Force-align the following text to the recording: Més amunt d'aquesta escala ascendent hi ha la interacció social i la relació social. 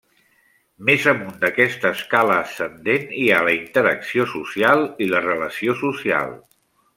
Més 0.85 1.03
amunt 1.11 1.35
d'aquesta 1.43 1.91
escala 1.97 2.37
ascendent 2.45 3.05
hi 3.19 3.27
ha 3.35 3.43
la 3.49 3.53
interacció 3.59 4.27
social 4.33 4.83
i 5.07 5.11
la 5.13 5.23
relació 5.29 5.77
social. 5.85 6.35